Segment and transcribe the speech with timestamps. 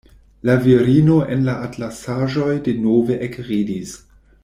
[0.49, 3.97] La virino en la atlasaĵoj denove ekridis.